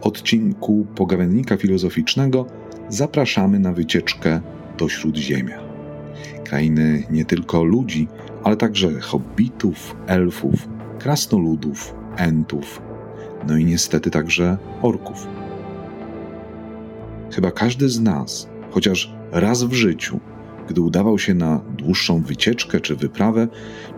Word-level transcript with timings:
odcinku 0.00 0.86
Pogawędnika 0.94 1.56
Filozoficznego 1.56 2.46
zapraszamy 2.88 3.58
na 3.58 3.72
wycieczkę 3.72 4.40
do 4.78 4.88
Śródziemia. 4.88 5.58
Krainy 6.44 7.02
nie 7.10 7.24
tylko 7.24 7.64
ludzi, 7.64 8.08
ale 8.44 8.56
także 8.56 9.00
hobbitów, 9.00 9.96
elfów, 10.06 10.68
krasnoludów, 10.98 11.94
entów, 12.16 12.82
no 13.48 13.56
i 13.56 13.64
niestety 13.64 14.10
także 14.10 14.58
orków. 14.82 15.26
Chyba 17.32 17.50
każdy 17.50 17.88
z 17.88 18.00
nas, 18.00 18.48
chociaż 18.70 19.14
raz 19.32 19.64
w 19.64 19.72
życiu, 19.72 20.20
gdy 20.68 20.80
udawał 20.80 21.18
się 21.18 21.34
na 21.34 21.60
dłuższą 21.78 22.22
wycieczkę 22.22 22.80
czy 22.80 22.96
wyprawę, 22.96 23.48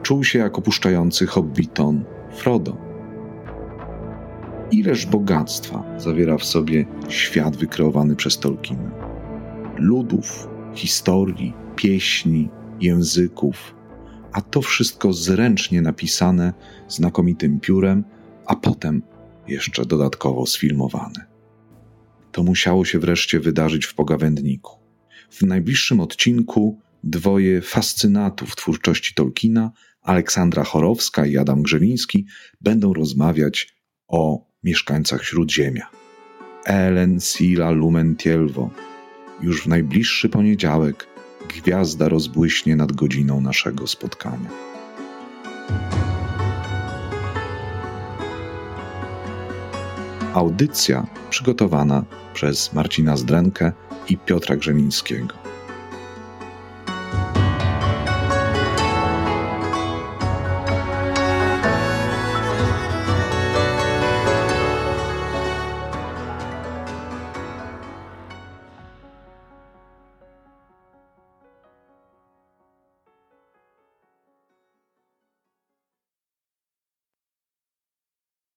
czuł 0.02 0.24
się 0.24 0.38
jak 0.38 0.58
opuszczający 0.58 1.26
hobbiton 1.26 2.04
Frodo. 2.32 2.85
Ileż 4.70 5.06
bogactwa 5.06 5.84
zawiera 5.98 6.38
w 6.38 6.44
sobie 6.44 6.86
świat 7.08 7.56
wykreowany 7.56 8.16
przez 8.16 8.38
Tolkiena. 8.38 8.90
Ludów, 9.76 10.48
historii, 10.74 11.54
pieśni, 11.76 12.48
języków, 12.80 13.74
a 14.32 14.40
to 14.40 14.62
wszystko 14.62 15.12
zręcznie 15.12 15.82
napisane 15.82 16.52
znakomitym 16.88 17.60
piórem, 17.60 18.04
a 18.46 18.56
potem 18.56 19.02
jeszcze 19.48 19.84
dodatkowo 19.84 20.46
sfilmowane. 20.46 21.26
To 22.32 22.42
musiało 22.42 22.84
się 22.84 22.98
wreszcie 22.98 23.40
wydarzyć 23.40 23.86
w 23.86 23.94
pogawędniku. 23.94 24.72
W 25.30 25.42
najbliższym 25.42 26.00
odcinku 26.00 26.80
dwoje 27.04 27.62
fascynatów 27.62 28.56
twórczości 28.56 29.14
Tolkiena, 29.14 29.70
Aleksandra 30.02 30.64
Chorowska 30.64 31.26
i 31.26 31.36
Adam 31.36 31.62
Grzewiński, 31.62 32.26
będą 32.60 32.92
rozmawiać 32.92 33.76
o 34.08 34.45
mieszkańcach 34.66 35.24
Śródziemia. 35.24 35.86
Ellen 36.64 37.20
Sila 37.20 37.70
Lumen 37.70 38.16
Tielvo. 38.16 38.70
Już 39.40 39.62
w 39.62 39.66
najbliższy 39.66 40.28
poniedziałek 40.28 41.06
gwiazda 41.48 42.08
rozbłyśnie 42.08 42.76
nad 42.76 42.92
godziną 42.92 43.40
naszego 43.40 43.86
spotkania. 43.86 44.50
Audycja 50.34 51.06
przygotowana 51.30 52.04
przez 52.34 52.72
Marcina 52.72 53.16
Zdrenkę 53.16 53.72
i 54.08 54.18
Piotra 54.18 54.56
Grzemińskiego. 54.56 55.34